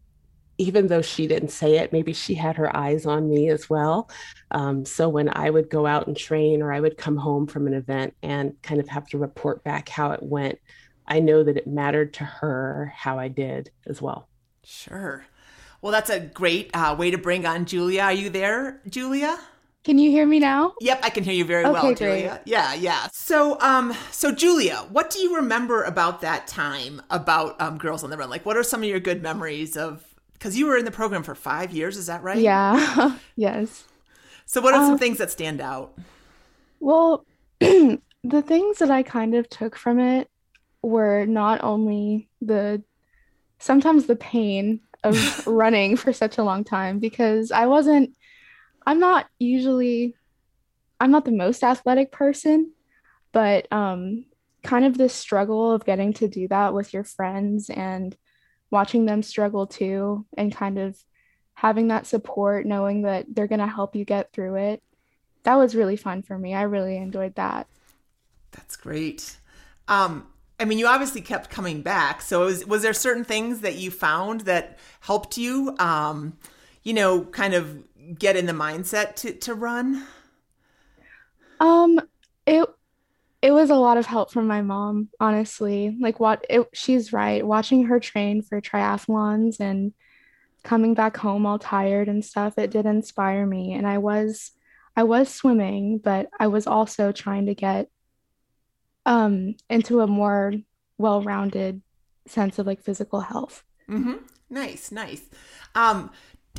[0.58, 4.10] even though she didn't say it, maybe she had her eyes on me as well.
[4.52, 7.68] Um, so when I would go out and train or I would come home from
[7.68, 10.58] an event and kind of have to report back how it went,
[11.06, 14.30] I know that it mattered to her how I did as well.
[14.64, 15.26] Sure.
[15.84, 18.04] Well, that's a great uh, way to bring on Julia.
[18.04, 19.38] Are you there, Julia?
[19.84, 20.76] Can you hear me now?
[20.80, 22.30] Yep, I can hear you very okay, well, Julia.
[22.30, 22.42] Great.
[22.46, 23.08] Yeah, yeah.
[23.12, 28.12] So, um, so Julia, what do you remember about that time about um, Girls on
[28.12, 28.30] the Run?
[28.30, 31.22] Like, what are some of your good memories of because you were in the program
[31.22, 32.38] for five years, is that right?
[32.38, 33.18] Yeah.
[33.36, 33.84] yes.
[34.46, 36.00] So, what are some um, things that stand out?
[36.80, 37.26] Well,
[37.60, 40.30] the things that I kind of took from it
[40.82, 42.82] were not only the
[43.60, 48.16] sometimes the pain of running for such a long time because I wasn't,
[48.86, 50.16] I'm not usually,
[51.00, 52.72] I'm not the most athletic person,
[53.32, 54.26] but um,
[54.64, 58.16] kind of the struggle of getting to do that with your friends and
[58.72, 60.98] watching them struggle too and kind of
[61.54, 64.82] having that support knowing that they're going to help you get through it
[65.44, 66.54] that was really fun for me.
[66.54, 67.68] I really enjoyed that.
[68.52, 69.38] That's great.
[69.88, 70.28] Um
[70.64, 73.92] i mean you obviously kept coming back so was, was there certain things that you
[73.92, 76.38] found that helped you um
[76.82, 77.84] you know kind of
[78.18, 80.04] get in the mindset to to run
[81.60, 82.00] um
[82.48, 82.68] it
[83.44, 85.94] it was a lot of help from my mom, honestly.
[86.00, 87.46] Like what it, she's right.
[87.46, 89.92] Watching her train for triathlons and
[90.64, 93.74] coming back home all tired and stuff, it did inspire me.
[93.74, 94.52] And I was
[94.96, 97.90] I was swimming, but I was also trying to get
[99.06, 100.54] um into a more
[100.98, 101.82] well-rounded
[102.28, 103.64] sense of like physical health.
[103.90, 104.18] Mm-hmm.
[104.50, 105.24] Nice, nice.
[105.76, 106.12] Um,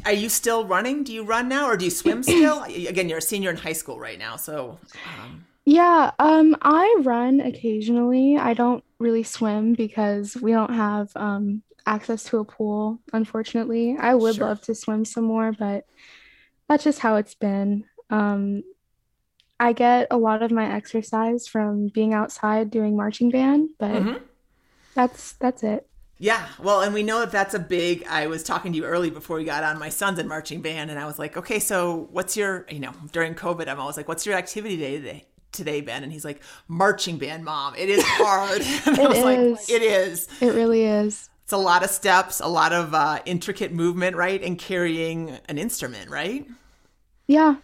[0.04, 1.04] are you still running?
[1.04, 2.62] Do you run now, or do you swim still?
[2.64, 4.78] Again, you're a senior in high school right now, so.
[5.22, 5.46] Um...
[5.64, 8.37] Yeah, um, I run occasionally.
[8.37, 13.96] I don't really swim because we don't have um, access to a pool, unfortunately.
[13.98, 14.48] I would sure.
[14.48, 15.87] love to swim some more, but
[16.68, 17.85] that's just how it's been.
[18.11, 18.62] Um,
[19.61, 24.25] I get a lot of my exercise from being outside doing marching band, but mm-hmm.
[24.95, 25.87] that's that's it.
[26.19, 28.07] Yeah, well, and we know that that's a big.
[28.09, 29.79] I was talking to you early before we got on.
[29.79, 32.93] My son's in marching band, and I was like, okay, so what's your, you know,
[33.12, 35.25] during COVID, I'm always like, what's your activity day today?
[35.55, 36.03] today, Ben?
[36.03, 37.75] And he's like, marching band, mom.
[37.77, 38.61] It is hard.
[38.87, 39.25] and I was is.
[39.25, 40.29] like, it is.
[40.40, 41.31] It really is.
[41.45, 44.43] It's a lot of steps, a lot of uh, intricate movement, right?
[44.43, 46.47] And carrying an instrument, right?
[47.27, 47.57] Yeah.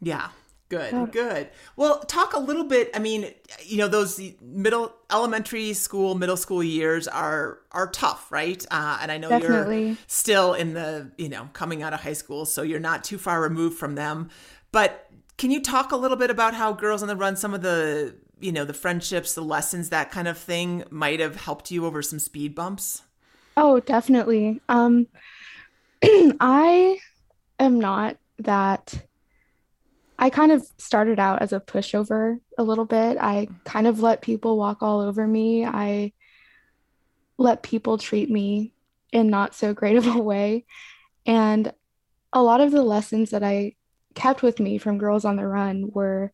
[0.00, 0.28] Yeah.
[0.72, 1.50] Good, good.
[1.76, 2.90] Well, talk a little bit.
[2.94, 3.30] I mean,
[3.62, 8.64] you know, those middle, elementary school, middle school years are are tough, right?
[8.70, 9.88] Uh, and I know Definitely.
[9.88, 13.18] you're still in the, you know, coming out of high school, so you're not too
[13.18, 14.30] far removed from them.
[14.72, 17.60] But can you talk a little bit about how Girls on the Run, some of
[17.60, 21.84] the, you know, the friendships, the lessons, that kind of thing might have helped you
[21.84, 23.02] over some speed bumps?
[23.56, 24.60] Oh, definitely.
[24.68, 25.06] Um,
[26.02, 26.98] I
[27.58, 29.06] am not that.
[30.22, 33.18] I kind of started out as a pushover a little bit.
[33.20, 35.66] I kind of let people walk all over me.
[35.66, 36.12] I
[37.38, 38.72] let people treat me
[39.10, 40.64] in not so great of a way.
[41.26, 41.72] And
[42.32, 43.74] a lot of the lessons that I
[44.14, 46.32] kept with me from Girls on the Run were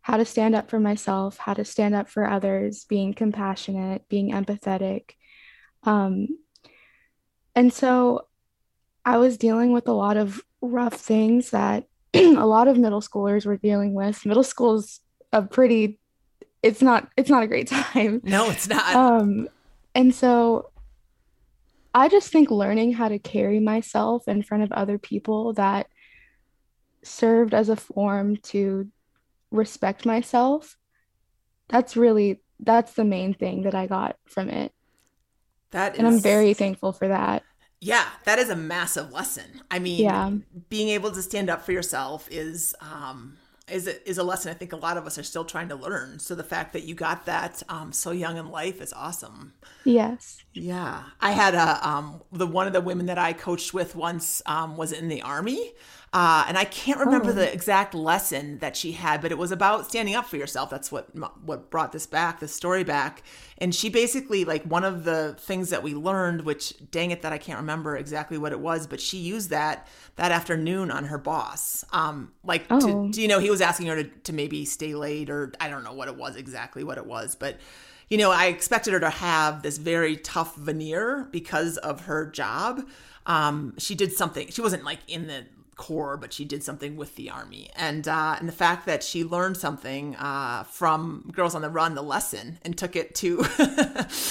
[0.00, 4.32] how to stand up for myself, how to stand up for others, being compassionate, being
[4.32, 5.10] empathetic.
[5.82, 6.38] Um,
[7.54, 8.28] and so
[9.04, 13.46] I was dealing with a lot of rough things that a lot of middle schoolers
[13.46, 14.24] were dealing with.
[14.26, 15.00] Middle school is
[15.32, 15.98] a pretty
[16.62, 18.20] it's not it's not a great time.
[18.24, 18.94] No, it's not.
[18.94, 19.48] Um
[19.94, 20.70] and so
[21.94, 25.88] I just think learning how to carry myself in front of other people that
[27.02, 28.88] served as a form to
[29.50, 30.76] respect myself.
[31.68, 34.72] That's really that's the main thing that I got from it.
[35.70, 37.42] That is, and I'm very thankful for that.
[37.80, 39.62] Yeah, that is a massive lesson.
[39.70, 40.30] I mean, yeah.
[40.68, 43.38] being able to stand up for yourself is um,
[43.70, 45.76] is a, is a lesson I think a lot of us are still trying to
[45.76, 46.18] learn.
[46.18, 49.54] So the fact that you got that um, so young in life is awesome.
[49.84, 50.42] Yes.
[50.52, 54.42] Yeah, I had a um, the one of the women that I coached with once
[54.46, 55.72] um, was in the army,
[56.12, 57.34] uh, and I can't remember oh.
[57.34, 60.68] the exact lesson that she had, but it was about standing up for yourself.
[60.68, 61.08] That's what
[61.44, 63.22] what brought this back, this story back.
[63.58, 67.32] And she basically like one of the things that we learned, which dang it, that
[67.32, 71.18] I can't remember exactly what it was, but she used that that afternoon on her
[71.18, 71.84] boss.
[71.92, 73.10] Um, like, oh.
[73.12, 75.84] to, you know, he was asking her to to maybe stay late, or I don't
[75.84, 77.58] know what it was exactly what it was, but
[78.08, 82.84] you know, I expected her to have this very tough veneer because of her job.
[83.26, 84.48] Um, she did something.
[84.48, 85.44] She wasn't like in the
[85.80, 89.24] Corps, but she did something with the army, and uh, and the fact that she
[89.24, 93.38] learned something uh, from Girls on the Run, the lesson, and took it to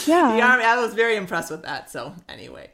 [0.05, 0.35] yeah.
[0.35, 0.63] the army.
[0.63, 1.89] I was very impressed with that.
[1.89, 2.69] So anyway.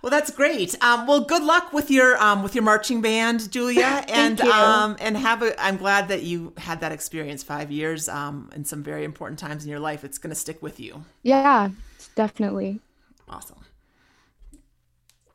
[0.00, 0.82] Well, that's great.
[0.82, 5.16] Um, well, good luck with your um, with your marching band, Julia, and um, and
[5.16, 5.60] have a.
[5.62, 9.64] I'm glad that you had that experience five years um, and some very important times
[9.64, 10.04] in your life.
[10.04, 11.04] It's going to stick with you.
[11.22, 11.70] Yeah,
[12.14, 12.80] definitely.
[13.28, 13.58] Awesome.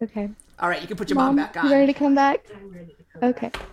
[0.01, 0.29] Okay.
[0.59, 1.65] All right, you can put your mom, mom back on.
[1.65, 2.45] You ready to come back?
[2.55, 3.49] I'm ready to come okay.
[3.49, 3.67] Back.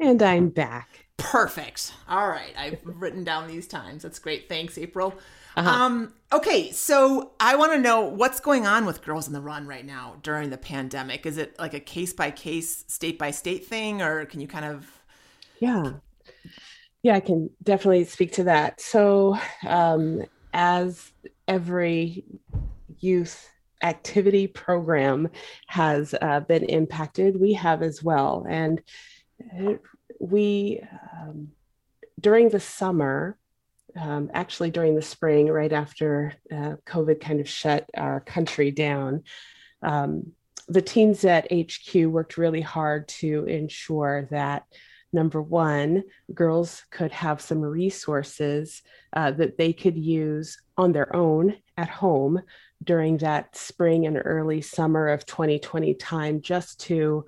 [0.00, 1.06] And I'm back.
[1.16, 1.94] Perfect.
[2.08, 4.02] All right, I've written down these times.
[4.02, 4.48] That's great.
[4.48, 5.14] Thanks, April.
[5.56, 5.68] Uh-huh.
[5.68, 9.66] Um, okay, so I want to know what's going on with Girls in the Run
[9.66, 11.26] right now during the pandemic.
[11.26, 14.64] Is it like a case by case, state by state thing, or can you kind
[14.64, 14.90] of?
[15.60, 15.94] Yeah,
[17.02, 18.80] yeah, I can definitely speak to that.
[18.80, 19.36] So,
[19.66, 20.22] um,
[20.54, 21.12] as
[21.48, 22.24] every
[23.02, 23.50] youth
[23.82, 25.28] activity program
[25.66, 28.46] has uh, been impacted, we have as well.
[28.48, 28.80] And
[30.20, 30.80] we,
[31.20, 31.48] um,
[32.20, 33.36] during the summer,
[34.00, 39.24] um, actually during the spring, right after uh, COVID kind of shut our country down,
[39.82, 40.32] um,
[40.68, 44.64] the teams at HQ worked really hard to ensure that
[45.12, 51.54] number one, girls could have some resources uh, that they could use on their own
[51.76, 52.40] at home
[52.82, 57.24] during that spring and early summer of 2020 time just to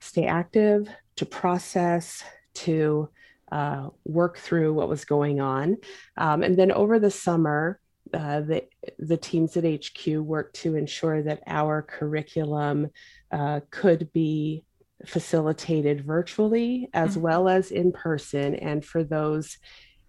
[0.00, 3.08] stay active, to process, to
[3.50, 5.76] uh, work through what was going on.
[6.16, 7.78] Um, and then over the summer,
[8.14, 8.64] uh, the,
[8.98, 12.88] the teams at HQ worked to ensure that our curriculum
[13.30, 14.64] uh, could be
[15.06, 17.20] facilitated virtually as mm-hmm.
[17.22, 18.54] well as in person.
[18.54, 19.58] And for those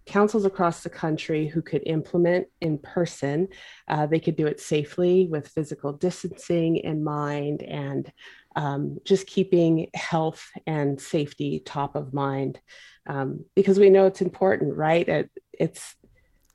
[0.06, 3.48] councils across the country who could implement in person.
[3.88, 8.12] Uh, they could do it safely with physical distancing in mind and
[8.56, 12.60] um, just keeping health and safety top of mind
[13.06, 15.08] um, because we know it's important, right?
[15.08, 15.94] It, it's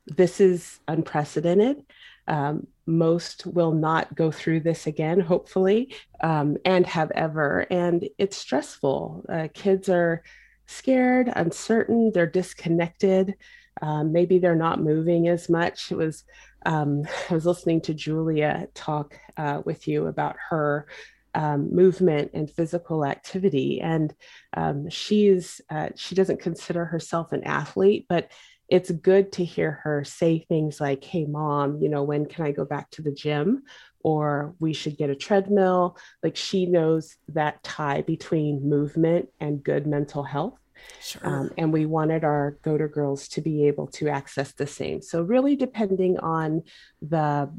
[0.06, 1.84] this is unprecedented.
[2.28, 7.66] Um, most will not go through this again, hopefully, um, and have ever.
[7.70, 9.26] And it's stressful.
[9.32, 10.24] Uh, kids are
[10.70, 13.36] scared, uncertain, they're disconnected.
[13.82, 15.92] Um, maybe they're not moving as much.
[15.92, 16.24] It was
[16.66, 20.88] um, I was listening to Julia talk uh, with you about her
[21.36, 24.14] um, movement and physical activity, and
[24.56, 28.32] um, she's uh, she doesn't consider herself an athlete, but
[28.68, 32.52] it's good to hear her say things like, "Hey, mom, you know, when can I
[32.52, 33.64] go back to the gym?"
[34.02, 35.98] or we should get a treadmill.
[36.24, 40.59] Like she knows that tie between movement and good mental health.
[41.02, 41.26] Sure.
[41.26, 45.02] Um, and we wanted our go-to girls to be able to access the same.
[45.02, 46.64] So really depending on
[47.02, 47.50] the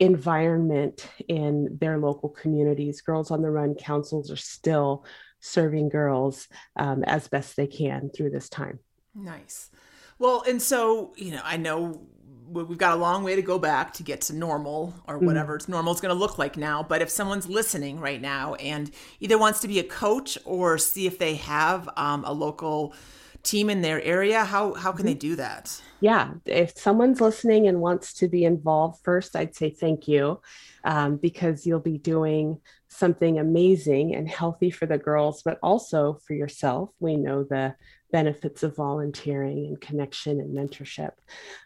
[0.00, 5.04] environment in their local communities, Girls on the Run councils are still
[5.40, 8.78] serving girls um, as best they can through this time.
[9.14, 9.70] Nice.
[10.18, 12.06] Well, and so, you know, I know
[12.54, 15.26] we've got a long way to go back to get to normal or Mm-hmm.
[15.26, 16.82] whatever it's normal is going to look like now.
[16.82, 18.90] But if someone's listening right now and
[19.20, 22.94] either wants to be a coach or see if they have um, a local
[23.42, 25.80] team in their area, how how can they do that?
[26.00, 30.40] yeah, if someone's listening and wants to be involved, first I'd say thank you
[30.84, 36.34] um, because you'll be doing something amazing and healthy for the girls, but also for
[36.34, 36.90] yourself.
[37.00, 37.74] We know the
[38.12, 41.12] benefits of volunteering and connection and mentorship.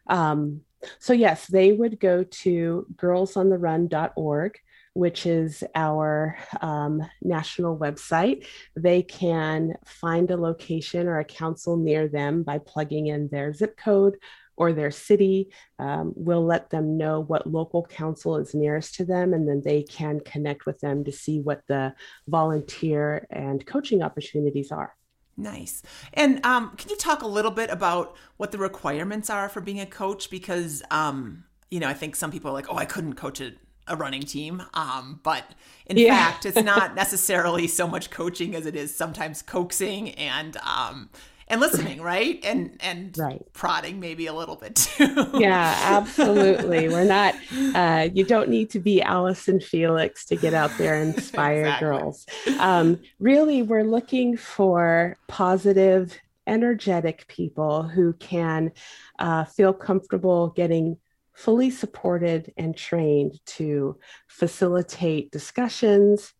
[0.06, 0.62] Um,
[0.98, 4.58] so, yes, they would go to girlsontherun.org.
[4.94, 8.46] Which is our um, national website.
[8.74, 13.76] They can find a location or a council near them by plugging in their zip
[13.76, 14.16] code
[14.58, 15.52] or their city.
[15.78, 19.84] Um, we'll let them know what local council is nearest to them, and then they
[19.84, 21.94] can connect with them to see what the
[22.26, 24.97] volunteer and coaching opportunities are.
[25.40, 25.82] Nice.
[26.14, 29.78] And um, can you talk a little bit about what the requirements are for being
[29.78, 30.30] a coach?
[30.30, 33.52] Because, um, you know, I think some people are like, oh, I couldn't coach a,
[33.86, 34.64] a running team.
[34.74, 35.44] Um, but
[35.86, 36.16] in Yeah.
[36.16, 41.08] fact, it's not necessarily so much coaching as it is sometimes coaxing and um,
[41.48, 42.38] and listening, right?
[42.44, 43.42] And and Right.
[43.52, 45.26] prodding maybe a little bit too.
[45.34, 46.88] Yeah, absolutely.
[46.94, 47.34] We're not,
[47.74, 51.88] uh, you don't need to be Allyson Felix to get out there and inspire Exactly.
[51.88, 52.26] girls.
[52.58, 58.72] Um, really, we're looking for positive, energetic people who can
[59.18, 60.96] uh, feel comfortable getting
[61.34, 63.96] fully supported and trained to
[64.28, 66.32] facilitate discussions,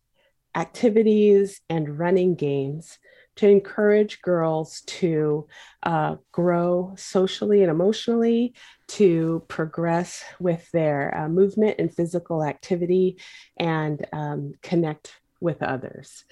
[0.55, 2.97] activities, and running games
[3.39, 5.47] to encourage girls to
[5.83, 8.53] uh, grow socially and emotionally,
[8.89, 13.17] to progress with their uh, movement and physical activity,
[13.55, 16.25] and um, connect with others.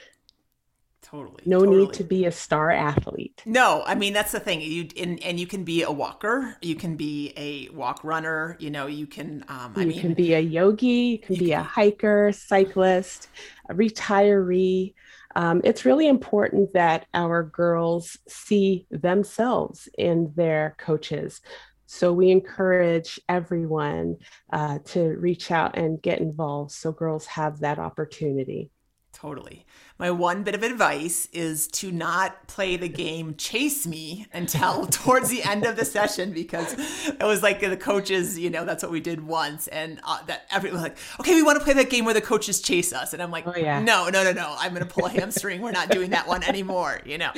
[1.10, 1.42] Totally.
[1.46, 1.78] No totally.
[1.78, 3.42] need to be a star athlete.
[3.46, 4.60] No, I mean that's the thing.
[4.60, 8.58] You and, and you can be a walker, you can be a walk runner.
[8.60, 9.46] You know, you can.
[9.48, 13.30] Um, I you mean, can be a yogi, you can you be a hiker, cyclist,
[13.70, 14.96] a retiree.
[15.34, 21.40] Um, it's really important that our girls see themselves in their coaches.
[21.86, 24.18] So we encourage everyone
[24.52, 28.72] uh, to reach out and get involved so girls have that opportunity.
[29.20, 29.66] Totally.
[29.98, 35.30] My one bit of advice is to not play the game Chase Me until towards
[35.30, 36.76] the end of the session because
[37.08, 39.66] it was like the coaches, you know, that's what we did once.
[39.70, 42.22] And uh, that everyone was like, okay, we want to play that game where the
[42.22, 43.14] coaches chase us.
[43.14, 43.80] And I'm like, Oh, yeah.
[43.80, 44.56] no, no, no, no.
[44.60, 45.62] I'm going to pull a hamstring.
[45.62, 47.32] We're not doing that one anymore, you know?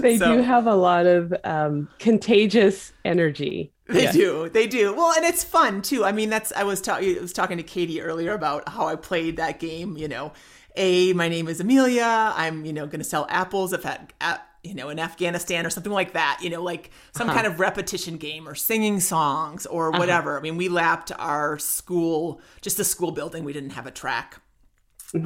[0.00, 3.72] They So- do have a lot of um, contagious energy.
[3.86, 4.14] They Yes.
[4.14, 4.48] do.
[4.48, 4.94] They do.
[4.94, 6.04] Well, and it's fun too.
[6.04, 8.94] I mean, that's I was talking I was talking to Katy earlier about how I
[8.94, 10.32] played that game, you know.
[10.76, 12.32] A, my name is Amelia.
[12.36, 15.70] I'm, you know, going to sell apples if at, at you know, in Afghanistan or
[15.70, 17.36] something like that, you know, like some Uh-huh.
[17.38, 20.38] kind of repetition game or singing songs or whatever.
[20.38, 23.44] I mean, we lapped our school, just a school building.
[23.44, 24.40] We didn't have a track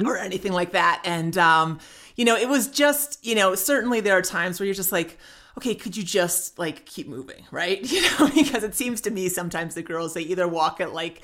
[0.05, 1.01] or anything like that.
[1.05, 1.79] And, um,
[2.15, 5.17] you know, it was just, you know, certainly there are times where you're just like,
[5.57, 7.79] okay, could you just like keep moving, right?
[7.91, 11.21] You know, because it seems to me sometimes the girls, they either walk at like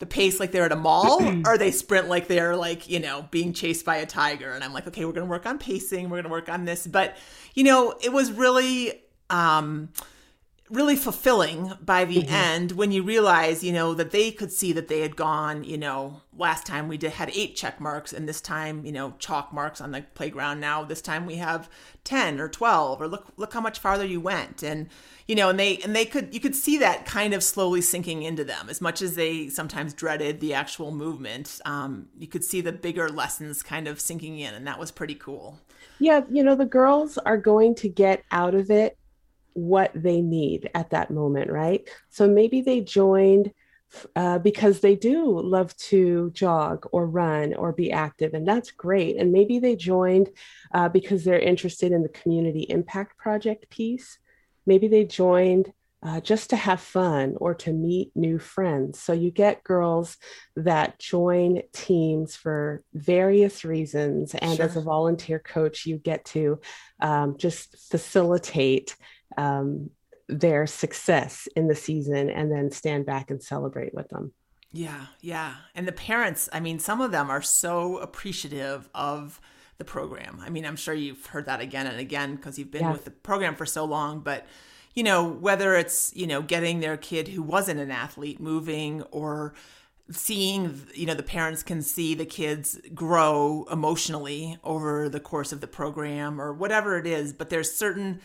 [0.00, 3.26] the pace like they're at a mall or they sprint like they're like, you know,
[3.30, 4.50] being chased by a tiger.
[4.52, 6.04] And I'm like, okay, we're going to work on pacing.
[6.04, 6.86] We're going to work on this.
[6.86, 7.16] But,
[7.54, 9.90] you know, it was really, um,
[10.70, 14.88] really fulfilling by the end when you realize, you know, that they could see that
[14.88, 18.40] they had gone, you know, last time we did had eight check marks and this
[18.40, 20.60] time, you know, chalk marks on the playground.
[20.60, 21.68] Now this time we have
[22.04, 24.88] 10 or 12 or look look how much farther you went and
[25.26, 28.22] you know, and they and they could you could see that kind of slowly sinking
[28.22, 31.60] into them as much as they sometimes dreaded the actual movement.
[31.64, 35.16] Um, you could see the bigger lessons kind of sinking in and that was pretty
[35.16, 35.58] cool.
[35.98, 38.96] Yeah, you know, the girls are going to get out of it
[39.54, 41.88] what they need at that moment, right?
[42.08, 43.52] So maybe they joined
[44.14, 49.16] uh, because they do love to jog or run or be active, and that's great.
[49.16, 50.30] And maybe they joined
[50.72, 54.18] uh, because they're interested in the community impact project piece.
[54.64, 55.72] Maybe they joined
[56.02, 58.98] uh, just to have fun or to meet new friends.
[58.98, 60.16] So you get girls
[60.56, 64.34] that join teams for various reasons.
[64.34, 66.60] And as a volunteer coach, you get to
[67.02, 68.96] um, just facilitate
[69.36, 69.90] um,
[70.28, 74.32] their success in the season and then stand back and celebrate with them.
[74.72, 75.54] Yeah, yeah.
[75.74, 79.40] And the parents, I mean, some of them are so appreciative of
[79.78, 80.40] the program.
[80.40, 82.92] I mean, I'm sure you've heard that again and again because you've been Yeah.
[82.92, 84.46] with the program for so long, but
[84.94, 89.54] you know, whether it's, you know, getting their kid who wasn't an athlete moving or
[90.10, 95.60] seeing, you know, the parents can see the kids grow emotionally over the course of
[95.60, 98.20] the program or whatever it is, but there's certain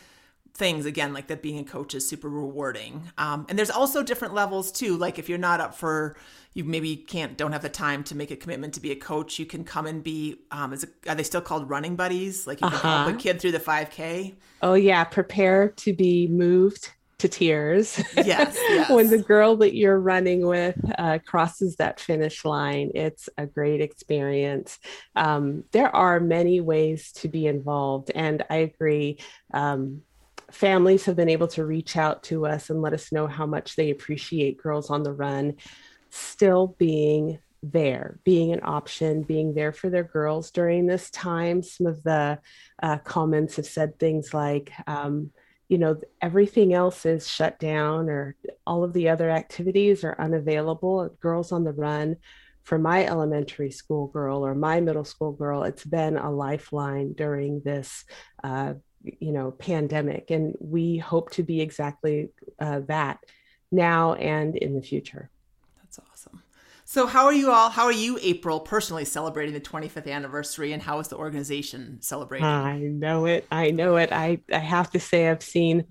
[0.56, 3.04] things again like that being a coach is super rewarding.
[3.18, 4.98] Um, and there's also different levels too.
[4.98, 6.16] Like if you're not up for
[6.54, 9.38] you maybe can't don't have the time to make a commitment to be a coach
[9.38, 12.48] you can come and be um, is it, are they still called running buddies?
[12.48, 13.04] Like you can uh-huh.
[13.04, 15.04] help a kid through the 5k oh yeah.
[15.04, 18.02] Prepare to be moved to tears.
[18.16, 18.90] Yes, yes.
[18.90, 23.82] when the girl that you're running with uh, crosses that finish line it's a great
[23.82, 24.80] experience.
[25.18, 29.20] Um, there are many ways to be involved and i agree
[29.54, 30.02] um,
[30.56, 33.76] families have been able to reach out to us and let us know how much
[33.76, 35.56] they appreciate Girls on the Run
[36.10, 41.62] still being there, being an option, being there for their girls during this time.
[41.62, 42.40] Some of the
[42.82, 45.32] uh, comments have said things like, um,
[45.68, 48.36] you know, everything else is shut down or
[48.66, 51.10] all of the other activities are unavailable.
[51.20, 52.16] Girls on the Run
[52.64, 57.62] for my elementary school girl or my middle school girl, it's been a lifeline during
[57.62, 58.06] this
[58.44, 58.74] uh,
[59.20, 62.30] you know pandemic and we hope to be exactly
[62.60, 63.20] uh, that
[63.72, 65.30] now and in the future.
[65.82, 66.44] That's awesome.
[66.86, 70.82] So how are you all how are you april personally celebrating the 25th anniversary and
[70.82, 72.48] how is the organization celebrating?
[72.48, 74.12] I know it i know it.
[74.12, 75.86] I i have to say i've seen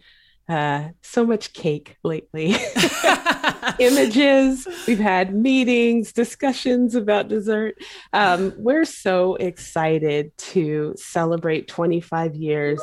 [0.48, 2.54] uh, so much cake lately.
[3.78, 7.76] Images, we've had meetings, discussions about dessert.
[8.12, 12.80] Um, we're so excited to celebrate 25 years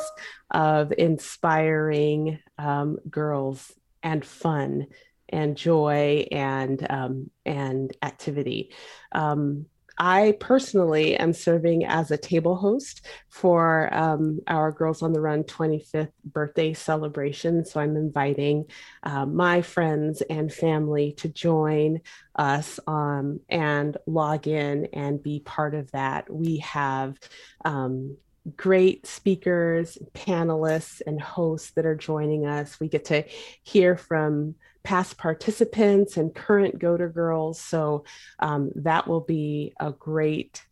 [0.50, 3.72] of inspiring um, girls
[4.02, 4.86] and fun
[5.28, 8.72] and joy and um, and activity.
[9.12, 9.66] Um,
[10.04, 15.44] I personally am serving as a table host for um, our Girls on the Run
[15.44, 17.64] 25th birthday celebration.
[17.64, 18.64] So I'm inviting
[19.04, 22.00] uh, my friends and family to join
[22.34, 26.28] us um, and log in and be part of that.
[26.28, 27.16] We have
[27.64, 28.16] um,
[28.56, 32.80] great speakers, panelists, and hosts that are joining us.
[32.80, 33.22] We get to
[33.62, 37.60] hear from past participants and current Go to Girls.
[37.60, 38.04] So
[38.38, 40.64] um, that will be a great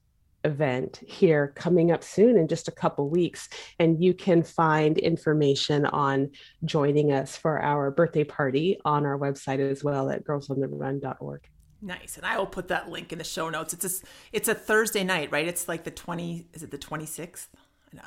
[0.43, 3.49] event here coming up soon in just a couple weeks.
[3.79, 6.31] And you can find information on
[6.65, 11.49] joining us for our birthday party on our website as well at girlsontherun.org
[11.83, 12.19] nice.
[12.19, 13.73] And i will put that link in the show notes.
[13.73, 15.49] It's a it's a thursday night right?
[15.49, 17.49] It's like the 20 is it the 26th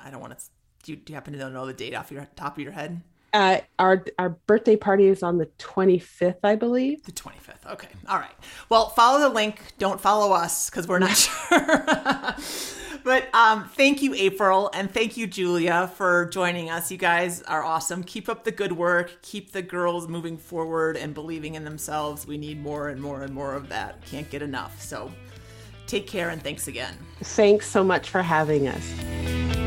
[0.03, 0.45] i don't want to
[0.83, 3.01] do you, do you happen to know the date off your top of your head
[3.33, 7.03] uh, our our birthday party is on the 25th, I believe.
[7.03, 7.71] The 25th.
[7.71, 7.87] Okay.
[8.07, 8.35] All right.
[8.69, 9.61] Well, follow the link.
[9.79, 11.59] Don't follow us because we're not sure.
[13.03, 16.91] but um, thank you, April, and thank you, Julia, for joining us.
[16.91, 18.03] You guys are awesome.
[18.03, 19.21] Keep up the good work.
[19.23, 22.27] Keep the girls moving forward and believing in themselves.
[22.27, 24.05] We need more and more and more of that.
[24.05, 24.79] Can't get enough.
[24.79, 25.11] So
[25.87, 26.95] take care and thanks again.
[27.21, 29.62] Thanks so much for having us.